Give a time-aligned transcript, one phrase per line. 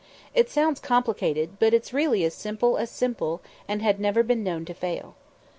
[0.33, 4.65] It sounds complicated, but it's really as simple as simple and had never been known
[4.65, 5.13] to fail.